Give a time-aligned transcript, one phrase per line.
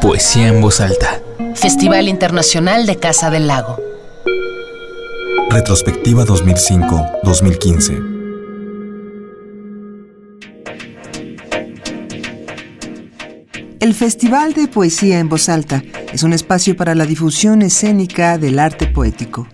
[0.00, 1.20] Poesía en voz alta.
[1.54, 3.78] Festival Internacional de Casa del Lago.
[5.50, 8.14] Retrospectiva 2005-2015.
[13.80, 18.58] El Festival de Poesía en Voz Alta es un espacio para la difusión escénica del
[18.58, 19.46] arte poético.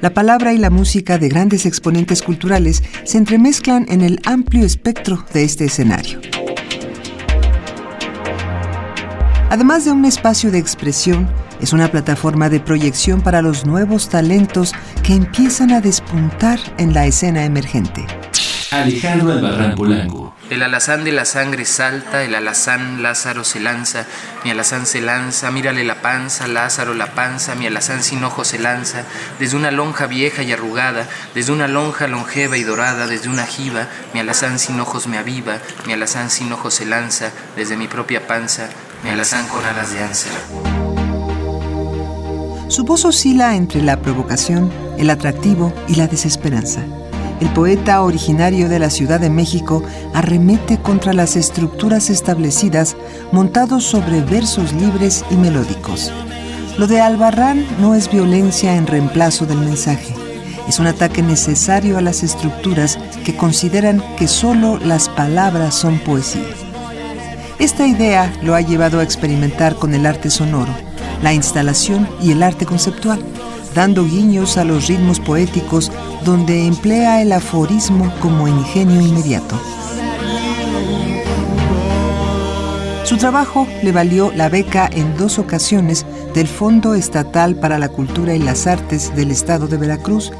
[0.00, 5.24] La palabra y la música de grandes exponentes culturales se entremezclan en el amplio espectro
[5.32, 6.20] de este escenario.
[9.54, 11.28] Además de un espacio de expresión,
[11.60, 14.72] es una plataforma de proyección para los nuevos talentos
[15.04, 18.04] que empiezan a despuntar en la escena emergente.
[18.72, 20.34] Alejandro Albarrán Polanco.
[20.50, 24.06] El alazán de la sangre salta, el alazán Lázaro se lanza,
[24.42, 28.58] mi alazán se lanza, mírale la panza, Lázaro la panza, mi alazán sin ojos se
[28.58, 29.04] lanza,
[29.38, 33.86] desde una lonja vieja y arrugada, desde una lonja longeva y dorada, desde una jiba,
[34.14, 38.26] mi alazán sin ojos me aviva, mi alazán sin ojos se lanza, desde mi propia
[38.26, 38.68] panza,
[39.04, 40.32] mi alazán con alas de áncer.
[42.68, 46.84] Su voz oscila entre la provocación, el atractivo y la desesperanza
[47.40, 49.82] el poeta originario de la Ciudad de México
[50.14, 52.96] arremete contra las estructuras establecidas
[53.32, 56.12] montados sobre versos libres y melódicos.
[56.78, 60.14] Lo de Albarrán no es violencia en reemplazo del mensaje,
[60.68, 66.63] es un ataque necesario a las estructuras que consideran que solo las palabras son poesía.
[67.58, 70.72] Esta idea lo ha llevado a experimentar con el arte sonoro,
[71.22, 73.24] la instalación y el arte conceptual
[73.74, 75.90] dando guiños a los ritmos poéticos
[76.24, 79.60] donde emplea el aforismo como ingenio inmediato.
[83.04, 88.34] Su trabajo le valió la beca en dos ocasiones del Fondo Estatal para la Cultura
[88.34, 90.32] y las Artes del Estado de Veracruz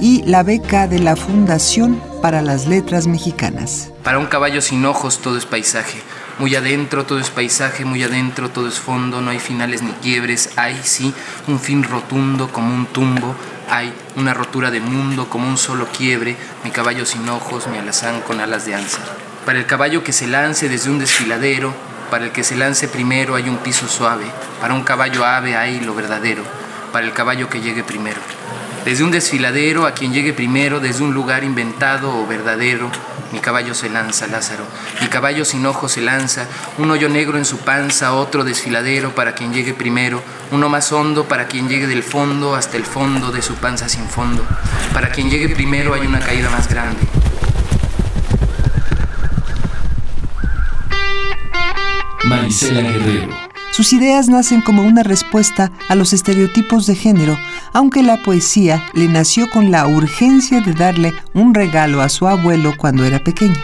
[0.00, 3.92] y la beca de la Fundación para las Letras Mexicanas.
[4.02, 5.98] Para un caballo sin ojos todo es paisaje.
[6.38, 10.50] Muy adentro todo es paisaje, muy adentro todo es fondo, no hay finales ni quiebres,
[10.54, 11.12] hay sí
[11.48, 13.34] un fin rotundo como un tumbo,
[13.68, 18.20] hay una rotura de mundo como un solo quiebre, mi caballo sin ojos, mi alazán
[18.20, 19.02] con alas de ansia.
[19.44, 21.74] Para el caballo que se lance desde un desfiladero,
[22.08, 24.26] para el que se lance primero hay un piso suave,
[24.60, 26.44] para un caballo ave hay lo verdadero,
[26.92, 28.37] para el caballo que llegue primero.
[28.84, 32.90] Desde un desfiladero a quien llegue primero, desde un lugar inventado o verdadero,
[33.32, 34.64] mi caballo se lanza, Lázaro.
[35.02, 36.46] Mi caballo sin ojos se lanza.
[36.78, 40.22] Un hoyo negro en su panza, otro desfiladero para quien llegue primero.
[40.50, 44.08] Uno más hondo para quien llegue del fondo hasta el fondo de su panza sin
[44.08, 44.46] fondo.
[44.94, 47.00] Para quien llegue primero hay una caída más grande.
[52.24, 53.48] Marisela Guerrero.
[53.72, 57.38] Sus ideas nacen como una respuesta a los estereotipos de género,
[57.72, 62.74] aunque la poesía le nació con la urgencia de darle un regalo a su abuelo
[62.76, 63.62] cuando era pequeña.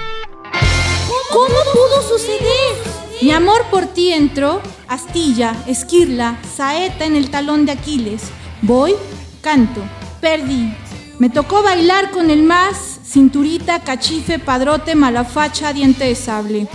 [1.30, 2.76] ¿Cómo pudo suceder?
[3.22, 8.22] Mi amor por ti entró, astilla, esquirla, saeta en el talón de Aquiles.
[8.62, 8.94] Voy,
[9.40, 9.80] canto,
[10.20, 10.74] perdí.
[11.18, 16.68] Me tocó bailar con el más, cinturita, cachife, padrote, malafacha, diente de sable.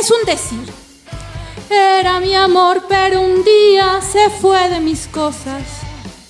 [0.00, 0.72] Es un decir.
[1.70, 5.83] Era mi amor, pero un día se fue de mis cosas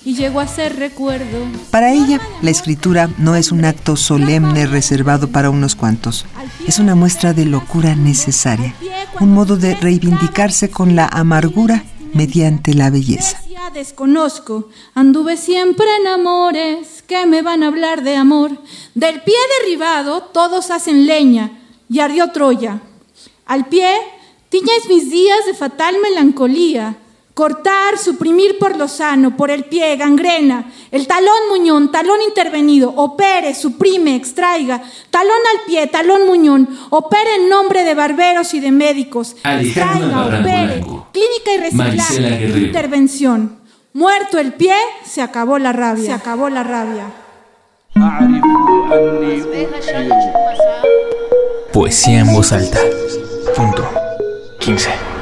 [0.04, 1.46] y llegó a ser recuerdo.
[1.70, 6.26] Para ella, la escritura no es un acto solemne reservado para unos cuantos.
[6.66, 8.74] Es una muestra de locura necesaria,
[9.20, 13.40] un modo de reivindicarse con la amargura mediante la belleza.
[13.72, 18.56] Desconozco, anduve siempre en amores que me van a hablar de amor.
[18.94, 21.50] Del pie derribado todos hacen leña
[21.88, 22.80] y ardió Troya.
[23.46, 23.88] Al pie
[24.54, 26.96] Tiñes mis días de fatal melancolía.
[27.34, 33.56] Cortar, suprimir por lo sano, por el pie, gangrena, el talón muñón, talón intervenido, opere,
[33.56, 34.80] suprime, extraiga,
[35.10, 40.84] talón al pie, talón muñón, opere en nombre de barberos y de médicos, extraiga, opere,
[41.12, 43.58] clínica y reciclaje, intervención.
[43.94, 47.06] Muerto el pie, se acabó la rabia, se acabó la rabia.
[51.72, 52.78] Poesía en voz alta.
[53.56, 53.88] Punto.
[54.60, 55.13] 15.